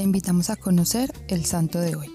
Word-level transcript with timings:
te 0.00 0.04
invitamos 0.04 0.48
a 0.48 0.56
conocer 0.56 1.12
el 1.28 1.44
santo 1.44 1.78
de 1.78 1.94
hoy. 1.94 2.08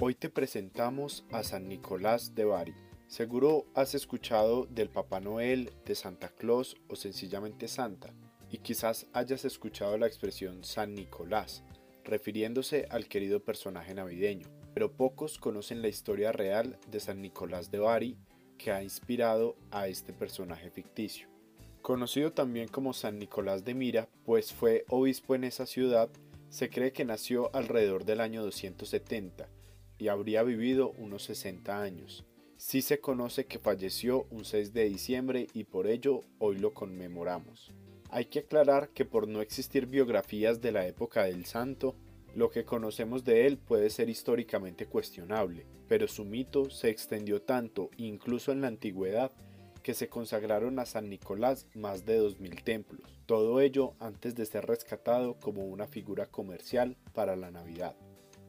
Hoy 0.00 0.14
te 0.14 0.30
presentamos 0.30 1.26
a 1.30 1.42
San 1.42 1.68
Nicolás 1.68 2.34
de 2.34 2.46
Bari. 2.46 2.74
Seguro 3.06 3.66
has 3.74 3.94
escuchado 3.94 4.64
del 4.64 4.88
Papá 4.88 5.20
Noel, 5.20 5.74
de 5.84 5.94
Santa 5.94 6.30
Claus 6.30 6.78
o 6.88 6.96
sencillamente 6.96 7.68
Santa, 7.68 8.14
y 8.50 8.56
quizás 8.56 9.08
hayas 9.12 9.44
escuchado 9.44 9.98
la 9.98 10.06
expresión 10.06 10.64
San 10.64 10.94
Nicolás, 10.94 11.64
refiriéndose 12.02 12.86
al 12.88 13.08
querido 13.08 13.44
personaje 13.44 13.92
navideño, 13.92 14.48
pero 14.72 14.96
pocos 14.96 15.36
conocen 15.36 15.82
la 15.82 15.88
historia 15.88 16.32
real 16.32 16.78
de 16.90 17.00
San 17.00 17.20
Nicolás 17.20 17.70
de 17.70 17.80
Bari 17.80 18.16
que 18.56 18.72
ha 18.72 18.82
inspirado 18.82 19.58
a 19.70 19.86
este 19.86 20.14
personaje 20.14 20.70
ficticio. 20.70 21.33
Conocido 21.84 22.32
también 22.32 22.68
como 22.68 22.94
San 22.94 23.18
Nicolás 23.18 23.62
de 23.62 23.74
Mira, 23.74 24.08
pues 24.24 24.54
fue 24.54 24.86
obispo 24.88 25.34
en 25.34 25.44
esa 25.44 25.66
ciudad, 25.66 26.08
se 26.48 26.70
cree 26.70 26.92
que 26.92 27.04
nació 27.04 27.54
alrededor 27.54 28.06
del 28.06 28.22
año 28.22 28.42
270 28.42 29.50
y 29.98 30.08
habría 30.08 30.42
vivido 30.44 30.92
unos 30.96 31.24
60 31.24 31.82
años. 31.82 32.24
Sí 32.56 32.80
se 32.80 33.00
conoce 33.00 33.44
que 33.44 33.58
falleció 33.58 34.26
un 34.30 34.46
6 34.46 34.72
de 34.72 34.84
diciembre 34.88 35.46
y 35.52 35.64
por 35.64 35.86
ello 35.86 36.22
hoy 36.38 36.56
lo 36.56 36.72
conmemoramos. 36.72 37.70
Hay 38.08 38.24
que 38.24 38.38
aclarar 38.38 38.88
que 38.88 39.04
por 39.04 39.28
no 39.28 39.42
existir 39.42 39.84
biografías 39.84 40.62
de 40.62 40.72
la 40.72 40.86
época 40.86 41.24
del 41.24 41.44
santo, 41.44 41.96
lo 42.34 42.48
que 42.48 42.64
conocemos 42.64 43.24
de 43.24 43.46
él 43.46 43.58
puede 43.58 43.90
ser 43.90 44.08
históricamente 44.08 44.86
cuestionable, 44.86 45.66
pero 45.86 46.08
su 46.08 46.24
mito 46.24 46.70
se 46.70 46.88
extendió 46.88 47.42
tanto, 47.42 47.90
incluso 47.98 48.52
en 48.52 48.62
la 48.62 48.68
antigüedad, 48.68 49.32
que 49.84 49.94
se 49.94 50.08
consagraron 50.08 50.80
a 50.80 50.86
San 50.86 51.08
Nicolás 51.08 51.68
más 51.74 52.04
de 52.04 52.20
2.000 52.20 52.64
templos, 52.64 53.20
todo 53.26 53.60
ello 53.60 53.94
antes 54.00 54.34
de 54.34 54.44
ser 54.46 54.66
rescatado 54.66 55.38
como 55.38 55.64
una 55.66 55.86
figura 55.86 56.26
comercial 56.26 56.96
para 57.12 57.36
la 57.36 57.52
Navidad. 57.52 57.94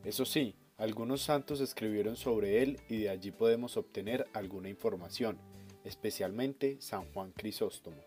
Eso 0.04 0.26
sí, 0.26 0.56
algunos 0.78 1.22
santos 1.22 1.62
escribieron 1.62 2.16
sobre 2.16 2.64
él 2.64 2.80
y 2.90 2.98
de 2.98 3.10
allí 3.10 3.30
podemos 3.30 3.78
obtener 3.78 4.26
alguna 4.34 4.70
información, 4.70 5.38
especialmente 5.84 6.78
San 6.80 7.06
Juan 7.14 7.32
Crisóstomo. 7.32 7.98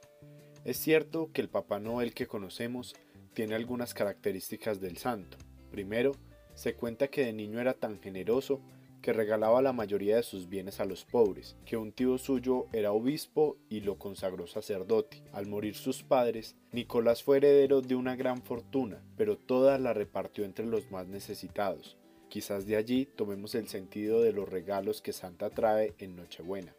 Es 0.65 0.77
cierto 0.79 1.31
que 1.33 1.41
el 1.41 1.49
Papá 1.49 1.79
Noel 1.79 2.15
que 2.15 2.27
conocemos 2.27 2.97
tiene 3.35 3.55
algunas 3.55 3.95
características 3.95 4.81
del 4.81 4.97
santo, 4.97 5.39
Primero, 5.71 6.13
se 6.55 6.75
cuenta 6.75 7.09
que 7.09 7.25
de 7.25 7.33
niño 7.33 7.61
era 7.61 7.75
tan 7.75 8.01
generoso 8.01 8.61
que 9.03 9.13
regalaba 9.13 9.63
la 9.63 9.73
mayoría 9.73 10.17
de 10.17 10.23
sus 10.23 10.49
bienes 10.49 10.81
a 10.81 10.85
los 10.85 11.05
pobres, 11.05 11.57
que 11.65 11.77
un 11.77 11.93
tío 11.93 12.19
suyo 12.19 12.67
era 12.73 12.93
obispo 12.93 13.57
y 13.69 13.81
lo 13.81 13.99
consagró 13.99 14.47
sacerdote. 14.47 15.23
Al 15.33 15.47
morir 15.47 15.75
sus 15.75 16.03
padres, 16.03 16.57
Nicolás 16.73 17.23
fue 17.23 17.39
heredero 17.39 17.81
de 17.81 17.95
una 17.95 18.17
gran 18.17 18.43
fortuna, 18.43 19.03
pero 19.17 19.37
toda 19.37 19.79
la 19.79 19.95
repartió 19.95 20.45
entre 20.45 20.67
los 20.67 20.91
más 20.91 21.07
necesitados. 21.07 21.97
Quizás 22.29 22.67
de 22.67 22.77
allí 22.77 23.07
tomemos 23.07 23.55
el 23.55 23.69
sentido 23.69 24.21
de 24.21 24.33
los 24.33 24.49
regalos 24.49 25.01
que 25.01 25.13
Santa 25.13 25.49
trae 25.51 25.95
en 25.99 26.17
Nochebuena. 26.17 26.75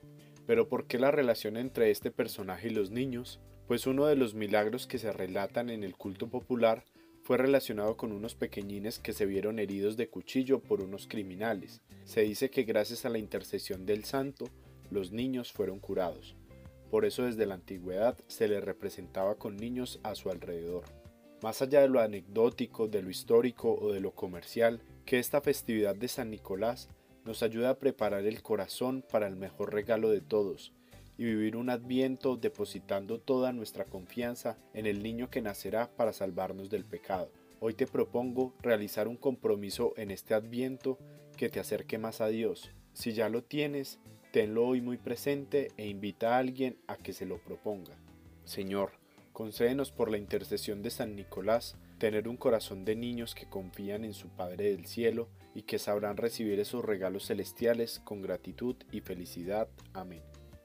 Pero 0.46 0.68
¿por 0.70 0.86
qué 0.86 1.00
la 1.00 1.12
relación 1.12 1.58
entre 1.58 1.90
este 1.90 2.12
personaje 2.12 2.68
y 2.68 2.72
los 2.72 2.92
niños? 2.92 3.40
Pues 3.68 3.88
uno 3.88 4.06
de 4.06 4.16
los 4.16 4.34
milagros 4.34 4.88
que 4.88 4.98
se 4.98 5.12
relatan 5.12 5.70
en 5.70 5.84
el 5.84 5.96
culto 5.96 6.28
popular 6.28 6.84
fue 7.30 7.38
relacionado 7.38 7.96
con 7.96 8.12
unos 8.12 8.34
pequeñines 8.34 8.98
que 8.98 9.14
se 9.14 9.28
vieron 9.28 9.60
heridos 9.60 9.96
de 9.98 10.10
cuchillo 10.10 10.64
por 10.64 10.82
unos 10.82 11.06
criminales. 11.06 11.80
Se 12.04 12.22
dice 12.22 12.50
que 12.50 12.64
gracias 12.64 13.06
a 13.06 13.10
la 13.10 13.20
intercesión 13.20 13.86
del 13.86 14.04
santo, 14.04 14.46
los 14.90 15.12
niños 15.12 15.54
fueron 15.54 15.80
curados. 15.80 16.36
Por 16.90 17.06
eso 17.06 17.26
desde 17.26 17.46
la 17.46 17.54
antigüedad 17.54 18.18
se 18.26 18.48
le 18.48 18.60
representaba 18.60 19.36
con 19.36 19.58
niños 19.58 20.00
a 20.02 20.16
su 20.16 20.32
alrededor. 20.32 20.86
Más 21.44 21.62
allá 21.62 21.82
de 21.82 21.90
lo 21.90 22.00
anecdótico, 22.00 22.88
de 22.88 23.04
lo 23.04 23.12
histórico 23.12 23.76
o 23.76 23.92
de 23.94 24.00
lo 24.00 24.10
comercial, 24.10 24.82
que 25.06 25.20
esta 25.20 25.40
festividad 25.40 25.96
de 25.96 26.08
San 26.08 26.32
Nicolás 26.32 26.90
nos 27.26 27.44
ayuda 27.44 27.70
a 27.70 27.78
preparar 27.78 28.26
el 28.26 28.42
corazón 28.42 29.04
para 29.08 29.28
el 29.28 29.36
mejor 29.36 29.72
regalo 29.72 30.10
de 30.10 30.22
todos, 30.22 30.74
y 31.20 31.26
vivir 31.26 31.58
un 31.58 31.70
adviento 31.70 32.38
depositando 32.38 33.20
toda 33.20 33.52
nuestra 33.52 33.84
confianza 33.84 34.58
en 34.74 34.86
el 34.86 35.04
niño 35.04 35.30
que 35.30 35.42
nacerá 35.42 35.92
para 35.98 36.14
salvarnos 36.14 36.70
del 36.70 36.86
pecado. 36.86 37.30
Hoy 37.60 37.74
te 37.74 37.88
propongo 37.88 38.54
realizar 38.62 39.10
un 39.10 39.18
compromiso 39.18 39.94
en 39.98 40.12
este 40.12 40.34
adviento 40.34 40.98
que 41.36 41.50
te 41.50 41.60
acerque 41.60 41.98
más 41.98 42.22
a 42.22 42.28
Dios. 42.28 42.72
Si 42.94 43.12
ya 43.12 43.28
lo 43.28 43.44
tienes, 43.44 44.00
tenlo 44.32 44.66
hoy 44.66 44.80
muy 44.80 44.96
presente 44.96 45.74
e 45.76 45.90
invita 45.90 46.36
a 46.36 46.38
alguien 46.38 46.78
a 46.88 46.96
que 46.96 47.12
se 47.12 47.26
lo 47.26 47.40
proponga. 47.40 47.98
Señor, 48.46 48.94
concédenos 49.34 49.92
por 49.92 50.10
la 50.10 50.18
intercesión 50.18 50.82
de 50.82 50.90
San 50.90 51.18
Nicolás 51.18 51.76
tener 51.98 52.30
un 52.30 52.38
corazón 52.38 52.86
de 52.86 52.96
niños 52.96 53.36
que 53.36 53.46
confían 53.46 54.06
en 54.06 54.14
su 54.14 54.30
Padre 54.30 54.72
del 54.72 54.86
cielo 54.86 55.28
y 55.54 55.64
que 55.64 55.80
sabrán 55.80 56.16
recibir 56.16 56.62
esos 56.62 56.86
regalos 56.86 57.28
celestiales 57.28 58.00
con 58.06 58.22
gratitud 58.22 58.78
y 58.94 59.02
felicidad. 59.02 59.68
Amén. 59.94 60.22